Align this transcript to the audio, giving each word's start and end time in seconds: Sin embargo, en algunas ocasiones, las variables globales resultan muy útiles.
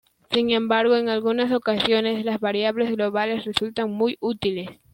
Sin 0.31 0.49
embargo, 0.49 0.95
en 0.95 1.09
algunas 1.09 1.51
ocasiones, 1.51 2.25
las 2.25 2.39
variables 2.39 2.89
globales 2.89 3.45
resultan 3.45 3.91
muy 3.91 4.17
útiles. 4.19 4.79